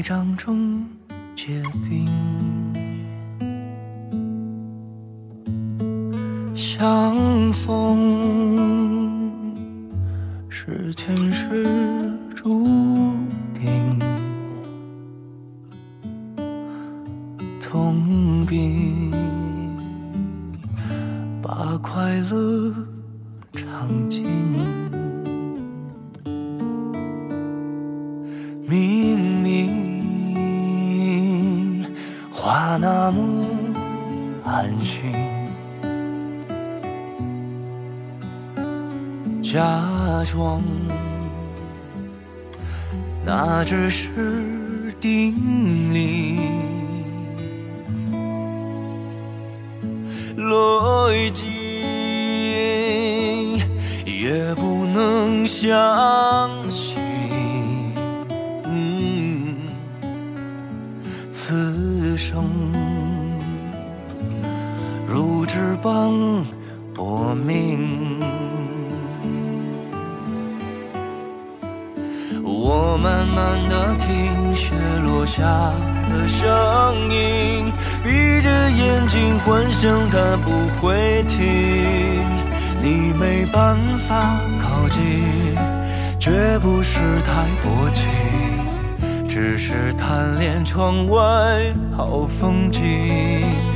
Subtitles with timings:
[0.00, 0.82] 在掌中
[1.36, 2.08] 结冰，
[6.54, 9.30] 相逢
[10.48, 12.66] 是前世注
[13.52, 13.98] 定，
[17.60, 19.12] 痛并
[21.42, 22.74] 把快乐
[23.52, 24.79] 尝尽。
[34.84, 35.12] 心，
[39.42, 39.60] 假
[40.26, 40.62] 装
[43.24, 45.34] 那只是定
[45.92, 46.38] 理，
[50.36, 51.46] 逻辑
[54.04, 55.70] 也不能相
[65.82, 66.44] 帮
[66.94, 68.20] 薄命。
[72.44, 75.42] 我慢慢的听雪落下
[76.10, 76.48] 的声
[77.10, 77.72] 音，
[78.04, 82.24] 闭着眼睛幻想它不会停，
[82.82, 83.76] 你没办
[84.06, 85.54] 法靠近，
[86.18, 88.10] 绝不是太薄情，
[89.26, 93.69] 只是贪恋窗外好风景。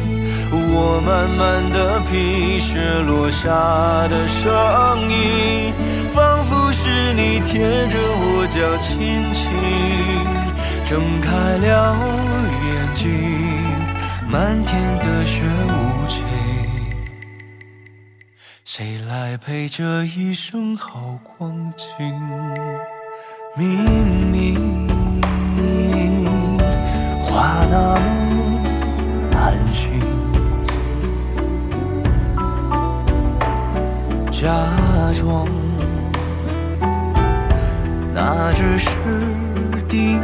[0.56, 3.48] 我慢慢的品雪落下
[4.08, 4.50] 的声
[5.10, 5.72] 音，
[6.14, 9.42] 仿佛是你贴着我脚轻轻
[10.84, 11.96] 睁开了
[12.66, 13.10] 眼睛，
[14.28, 16.22] 漫天的雪无情，
[18.64, 21.86] 谁来陪这一生好光景？
[23.56, 24.86] 明明
[27.22, 28.02] 话那么
[29.36, 30.23] 安心。
[34.44, 34.50] 假
[35.14, 35.48] 装
[38.12, 38.90] 那只是
[39.88, 40.20] 定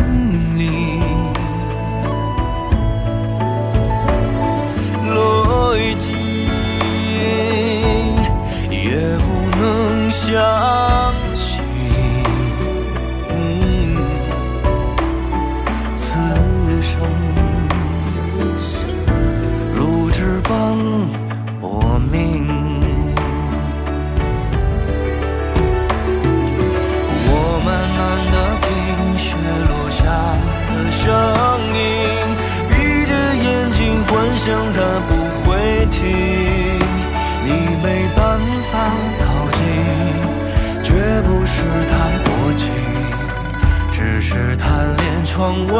[45.40, 45.72] 窗外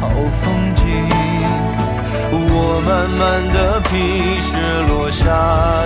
[0.00, 0.88] 好风景。
[2.32, 3.20] 我慢慢
[3.52, 4.56] 的品雪
[4.88, 5.22] 落下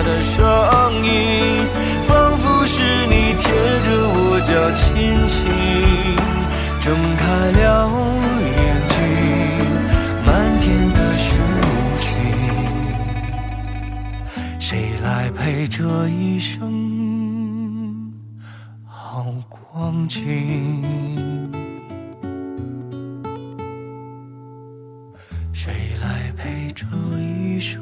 [0.05, 0.39] 的声
[1.03, 1.11] 音，
[2.07, 3.51] 仿佛是你贴
[3.83, 5.35] 着我脚轻轻
[6.79, 7.91] 睁开了
[8.39, 8.97] 眼睛，
[10.25, 10.63] 漫天
[10.93, 11.67] 的雪无
[11.99, 12.07] 情，
[14.57, 16.63] 谁来陪这一生
[18.87, 21.14] 好光景？
[27.65, 27.77] 一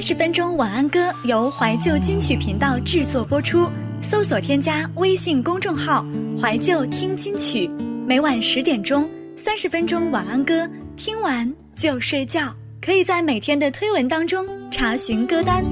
[0.00, 3.68] 三十分钟晚安歌由怀旧金曲频道制作播出，
[4.00, 6.02] 搜索添加微信公众号
[6.40, 7.68] “怀旧听金曲”，
[8.08, 9.06] 每晚十点钟，
[9.36, 10.66] 三十分钟晚安歌，
[10.96, 12.50] 听完就睡觉。
[12.80, 15.62] 可以在每天的推文当中查询歌单。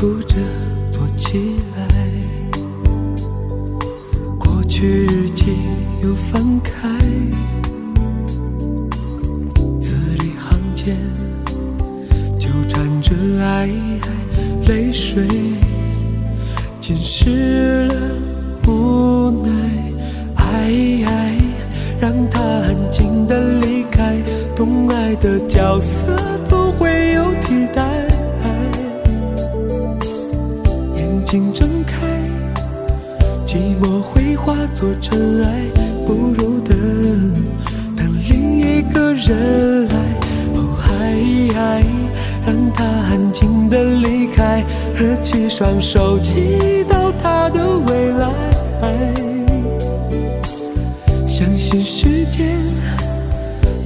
[0.00, 0.59] 哭着。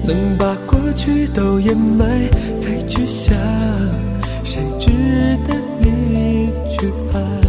[0.07, 2.29] 能把过去都掩埋，
[2.61, 3.37] 再去想，
[4.45, 4.91] 谁值
[5.47, 6.49] 得你
[6.79, 7.44] 去爱？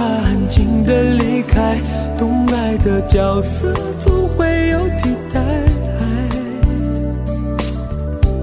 [0.00, 1.76] 他安静的离开，
[2.16, 5.38] 懂爱的角色总会有替代。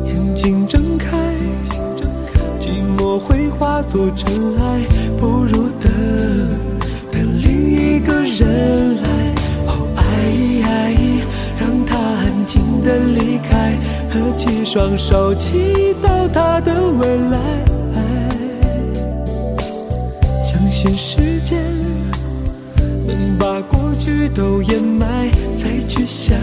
[0.05, 1.17] 眼睛睁开，
[2.59, 4.81] 寂寞会化作尘埃，
[5.17, 5.91] 不如等
[7.11, 9.09] 等另一个人来。
[9.65, 10.93] 哦，爱
[11.59, 13.75] 让他安静的离开，
[14.11, 17.66] 合起双手，祈祷他的未来。
[20.95, 21.61] 时间
[23.05, 26.37] 能把过去都掩埋，再去想，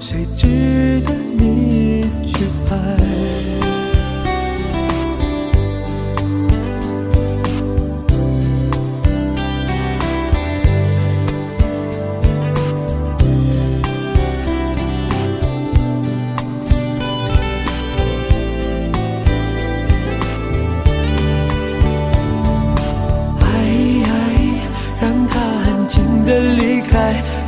[0.00, 3.41] 谁值得你去爱。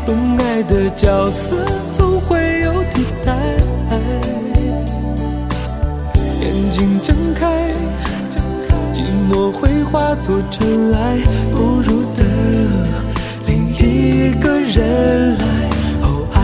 [0.06, 1.56] 懂爱的角色
[1.90, 3.32] 总会有替代。
[6.40, 7.72] 眼睛睁开，
[8.92, 11.18] 寂寞会化作尘埃，
[11.52, 12.26] 不如等
[13.46, 15.44] 另一个人来。
[16.02, 16.38] 哦，爱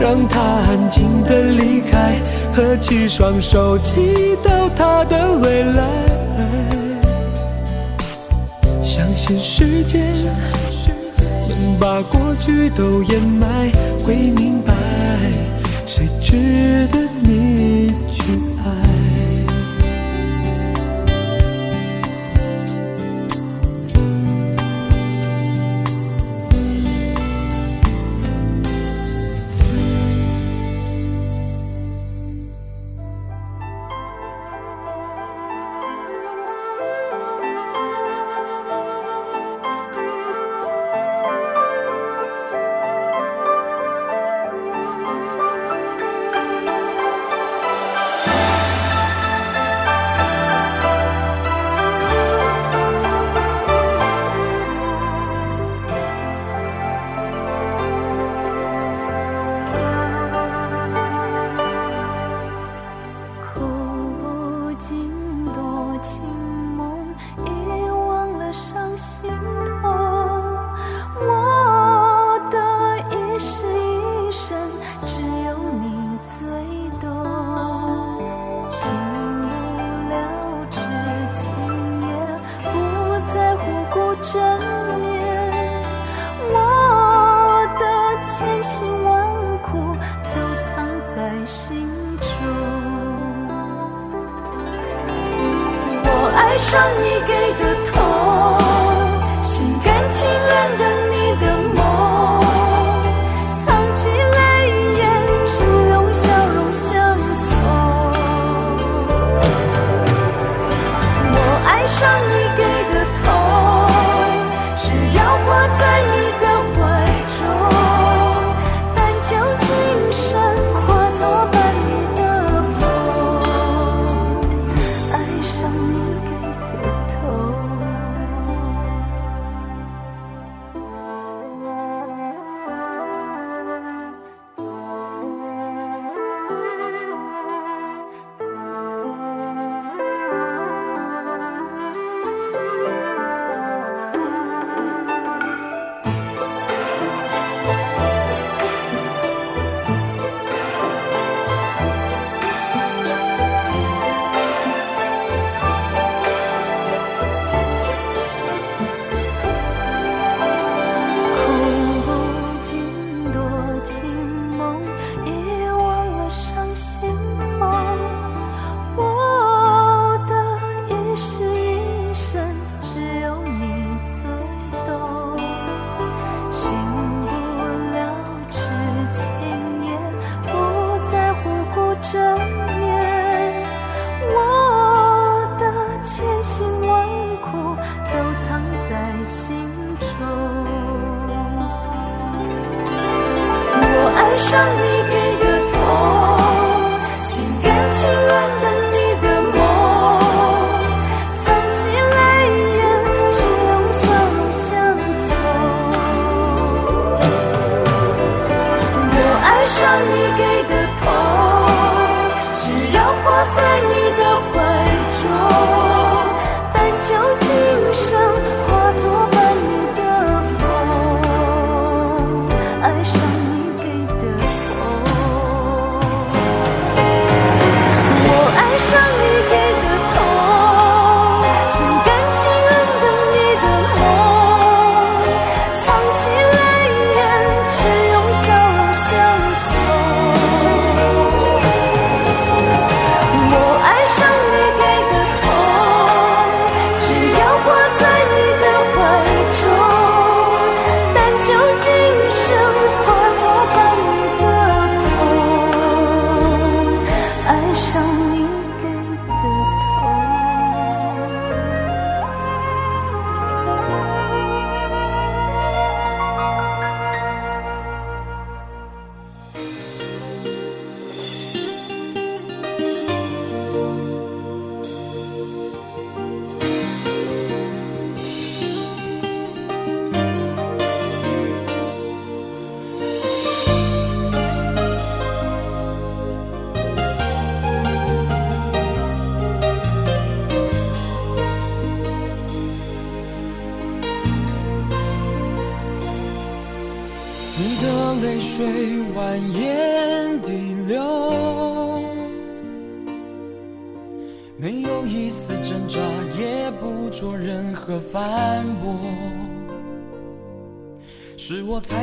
[0.00, 2.16] 让他安静的离开，
[2.52, 5.84] 合起双手，祈祷他的未来。
[8.82, 10.02] 相信时间
[11.80, 13.72] 把过去都掩埋，
[14.04, 14.74] 会明白
[15.86, 17.69] 谁值得你。
[96.60, 98.09] 上你给的痛，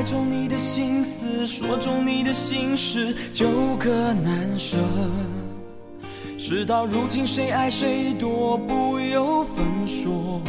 [0.09, 3.45] 中你的心思，说中你的心事，纠
[3.77, 4.77] 葛难舍。
[6.37, 10.41] 事到如今，谁爱谁多，不由分说。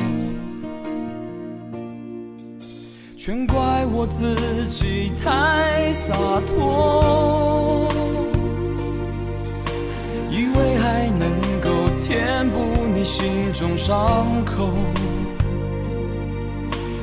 [3.17, 4.37] 全怪我自
[4.69, 6.15] 己太洒
[6.47, 7.89] 脱，
[10.31, 11.29] 以为还能
[11.61, 11.69] 够
[12.01, 14.73] 填补你心中伤口。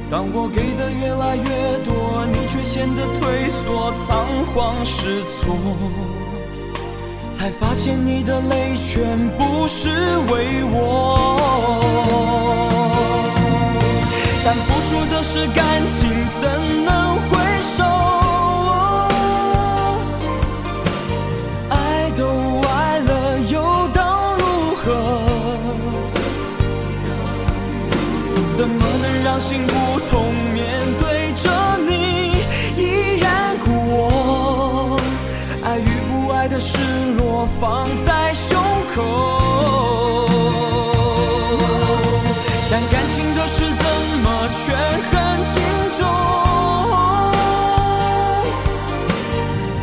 [0.10, 1.44] 当我给的越来越
[1.84, 5.56] 多，你却显得退缩、仓皇失措，
[7.32, 9.90] 才发现你的泪全部是
[10.32, 11.82] 为我。
[14.46, 16.08] 但付出的是感情，
[16.40, 18.15] 怎能回收？
[29.40, 31.50] 心不痛，面对着
[31.88, 31.92] 你
[32.78, 35.00] 依然故我？
[35.64, 36.78] 爱与不爱的失
[37.18, 38.58] 落放在胸
[38.96, 39.04] 口。
[42.72, 43.86] 但感情的事怎
[44.24, 44.64] 么权
[45.12, 45.14] 衡
[45.44, 45.54] 轻
[45.98, 46.00] 重？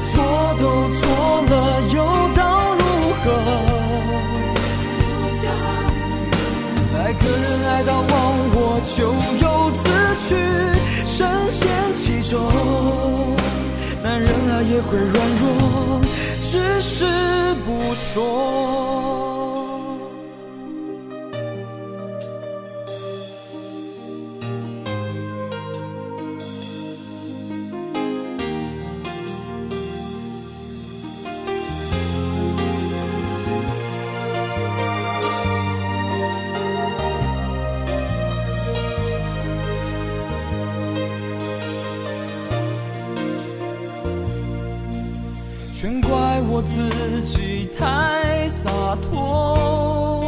[0.08, 0.12] 错
[0.58, 1.00] 都错
[1.50, 1.52] 了，
[1.94, 1.96] 又
[2.34, 2.40] 当
[2.78, 2.82] 如
[3.22, 3.24] 何？
[6.98, 8.12] 爱个人爱到忘
[8.54, 8.96] 我，咎
[14.72, 16.00] 也会软弱，
[16.40, 17.04] 只是
[17.66, 18.81] 不说。
[46.62, 48.70] 自己太洒
[49.02, 50.24] 脱，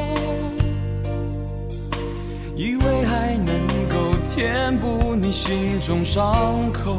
[2.57, 3.55] 以为爱能
[3.89, 3.95] 够
[4.35, 6.99] 填补你心中伤口。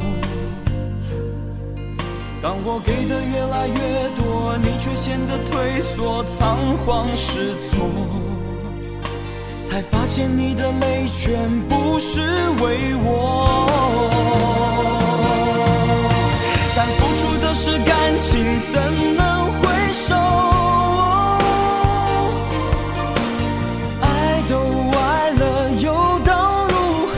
[2.42, 7.88] 当我给的越来越多，你却显得退缩、仓皇失措，
[9.64, 12.22] 才发现你的泪全部是
[12.62, 14.65] 为我。
[17.58, 20.14] 是感情，怎能回首？
[24.02, 24.54] 爱都
[24.92, 26.76] 爱了，又当如
[27.08, 27.16] 何？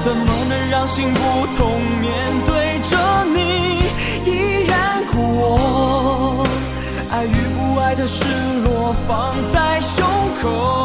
[0.00, 1.20] 怎么能让心不
[1.58, 2.10] 痛，面
[2.46, 2.96] 对着
[3.34, 3.38] 你
[4.24, 5.12] 依然哭？
[5.20, 6.46] 我
[7.10, 8.24] 爱与不爱的失
[8.64, 10.06] 落，放在胸
[10.42, 10.81] 口。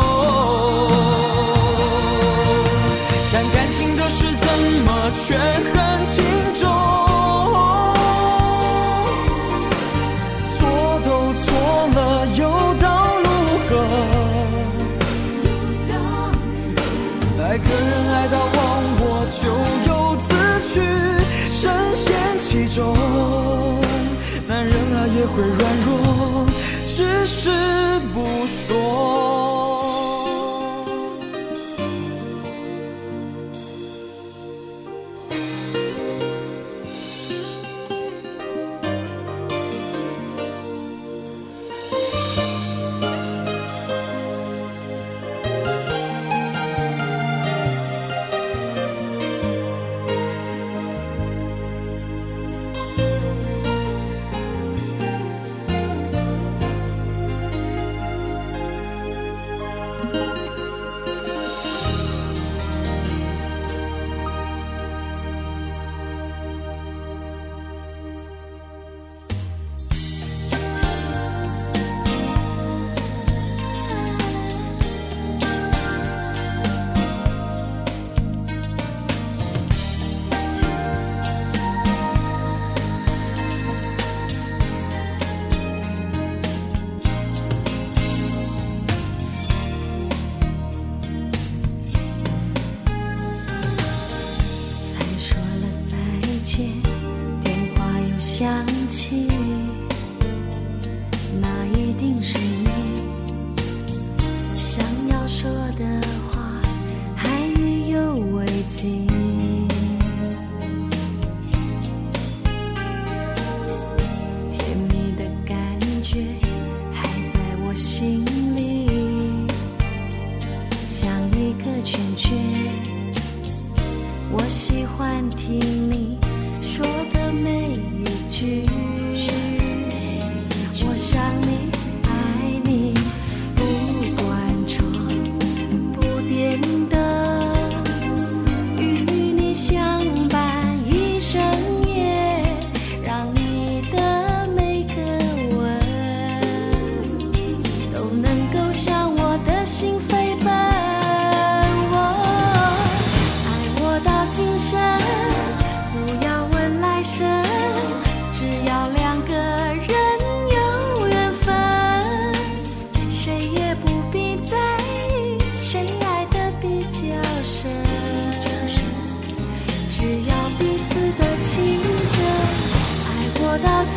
[25.38, 26.48] 会软弱，
[26.88, 27.52] 只是
[28.12, 29.17] 不说。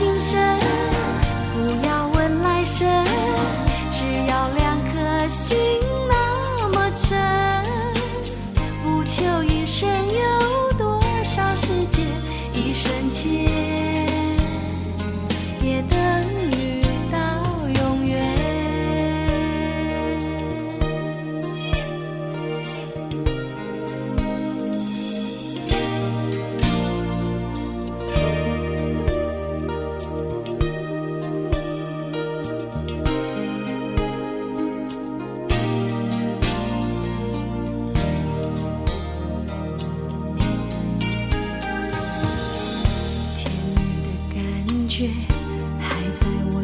[0.00, 0.40] 今生，
[1.52, 2.88] 不要问来生，
[3.90, 5.79] 只要两颗心。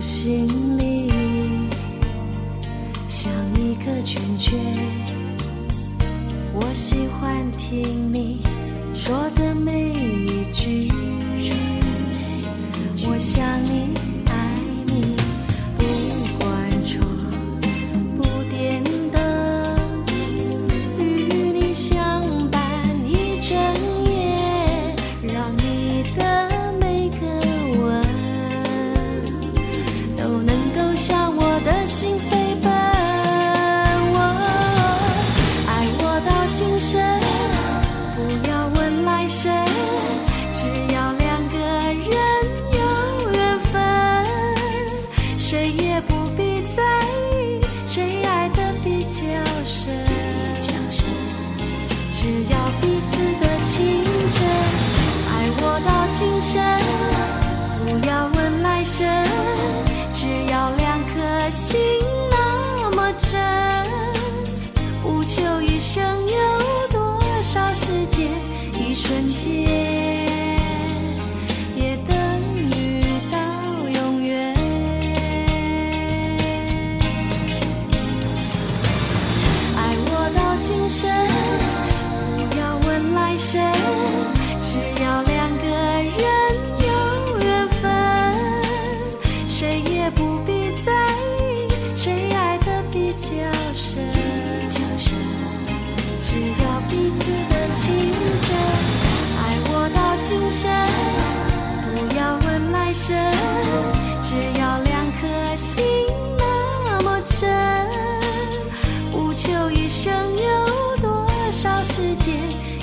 [0.07, 1.11] 心里
[3.09, 4.57] 像一个圈圈。
[6.53, 8.41] 我喜欢听你
[8.95, 10.93] 说的每一句。
[13.09, 14.06] 我想你
[56.19, 56.63] 今生，
[57.85, 59.07] 不要问来生，
[60.15, 61.79] 只要两颗心
[62.31, 63.39] 那么真。
[65.03, 68.31] 不求一生有多少时间，
[68.73, 69.86] 一瞬间
[111.83, 112.35] 时间，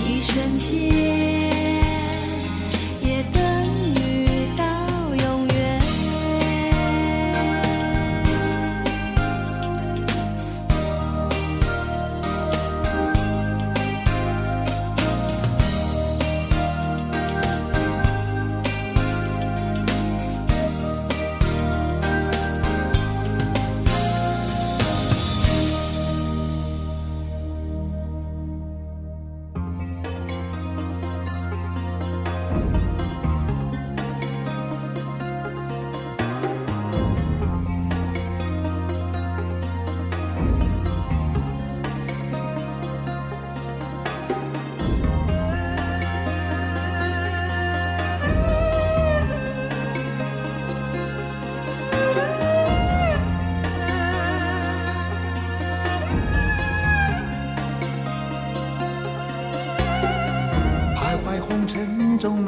[0.07, 1.62] 一瞬间。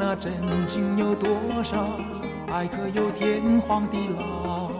[0.08, 0.32] 那真
[0.68, 1.28] 情有多
[1.64, 1.98] 少？
[2.46, 4.70] 爱可有天荒地老？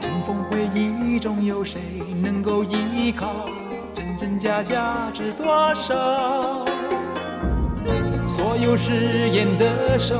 [0.00, 1.78] 尘封回忆中，有谁
[2.22, 3.44] 能够依靠？
[3.94, 6.64] 真真假假知多少？
[8.26, 10.16] 所有誓言的手，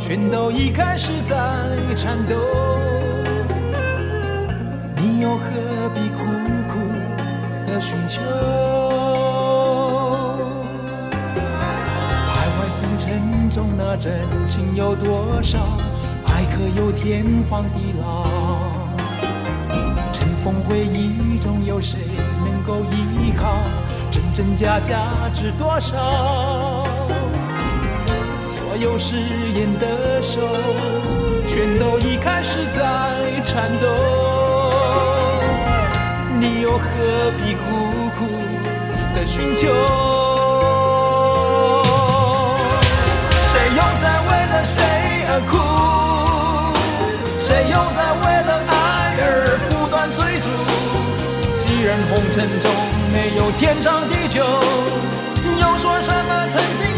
[0.00, 1.36] 全都已开始在
[1.94, 2.36] 颤抖。
[4.96, 5.44] 你又何
[5.94, 6.24] 必苦
[6.70, 6.78] 苦
[7.70, 8.79] 的寻求？
[13.96, 14.12] 真
[14.46, 15.58] 情有多少？
[16.26, 18.26] 爱可有天荒地老？
[20.12, 21.98] 尘封回忆中，有谁
[22.44, 23.58] 能够依靠？
[24.10, 26.84] 真真假假知多少？
[28.44, 30.40] 所有誓言的手，
[31.46, 33.88] 全都已开始在颤抖。
[36.40, 36.84] 你又何
[37.38, 38.26] 必苦苦
[39.14, 40.19] 的寻求？
[43.76, 44.78] 又在为了谁
[45.30, 45.52] 而哭？
[47.38, 48.74] 谁又在为了爱
[49.22, 49.24] 而
[49.70, 50.46] 不断追逐？
[51.58, 52.64] 既然红尘中
[53.12, 56.89] 没有天长地久，又说什么曾经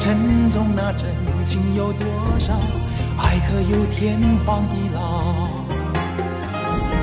[0.00, 1.10] 尘中，那真
[1.44, 2.06] 情有多
[2.38, 2.54] 少？
[3.18, 5.50] 爱可有天荒地老？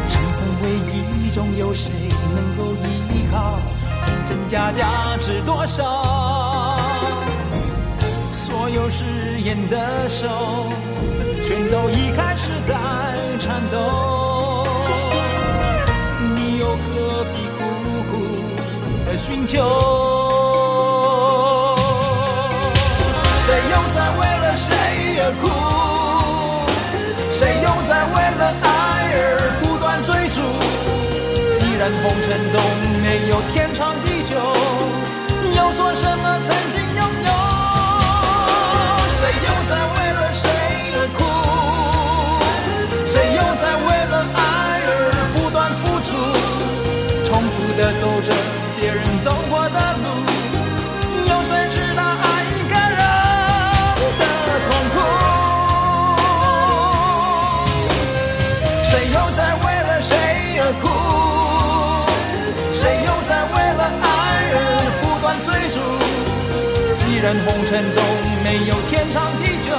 [0.10, 1.92] 尘封回忆中，有谁
[2.34, 3.56] 能够依靠？
[4.04, 6.76] 真真假假知多少？
[8.34, 9.06] 所有誓
[9.42, 10.28] 言的手，
[11.44, 12.74] 全都已开始在
[13.38, 14.66] 颤抖。
[16.36, 17.64] 你又何必苦
[18.10, 18.14] 苦
[19.06, 20.17] 的寻求？
[25.34, 25.44] 苦？
[27.30, 28.68] 谁又在为了爱
[29.14, 29.18] 而
[29.62, 30.40] 不断追逐？
[31.54, 32.56] 既然红尘中
[33.04, 34.32] 没有天长地久，
[35.54, 37.32] 又说什么曾经拥有？
[39.08, 39.98] 谁又在为
[67.46, 68.02] 红尘中
[68.42, 69.72] 没有天长地久，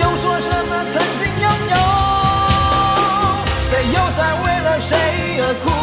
[0.00, 1.76] 又说什么曾经拥有？
[3.62, 4.96] 谁又在为了谁
[5.40, 5.75] 而哭？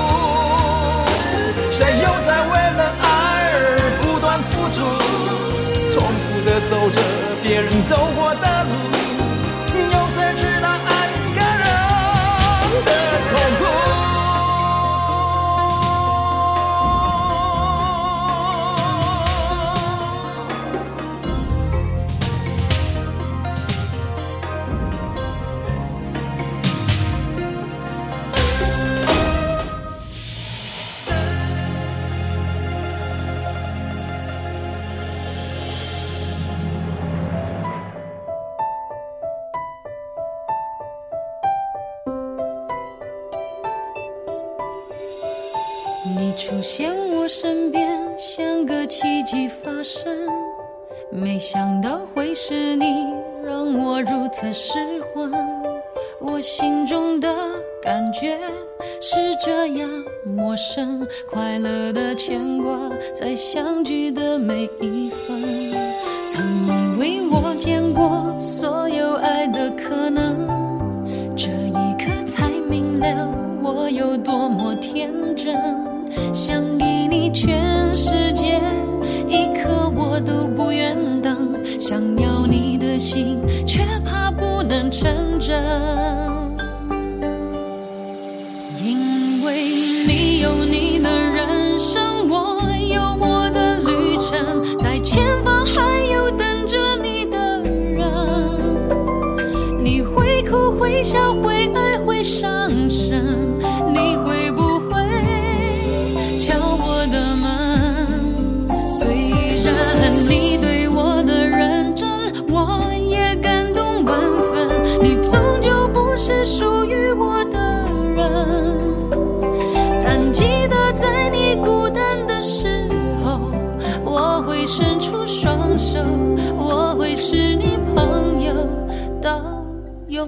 [47.35, 50.15] 身边，像个奇迹发生。
[51.09, 52.85] 没想到会是你，
[53.43, 55.31] 让我如此失魂。
[56.21, 57.27] 我心中的
[57.81, 58.37] 感觉
[59.01, 59.89] 是这样
[60.23, 62.77] 陌生，快乐的牵挂，
[63.15, 65.41] 在相聚的每一分。
[66.27, 70.47] 曾以为我见过所有爱的可能，
[71.35, 73.27] 这一刻才明了
[73.63, 75.57] 我有多么天真。
[76.31, 76.72] 想
[81.83, 86.02] 想要你的心，却怕不能成真。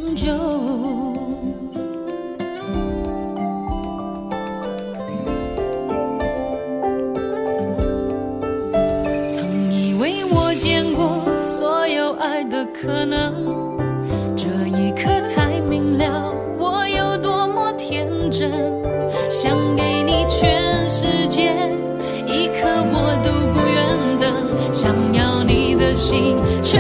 [0.06, 0.28] 永久。
[9.32, 13.34] 曾以为我见过所有爱的可能，
[14.38, 18.52] 这一刻才明了我有多么天真。
[19.28, 21.52] 想给你全世界，
[22.28, 22.62] 一刻
[22.94, 24.72] 我都不愿等。
[24.72, 26.78] 想要你的心，却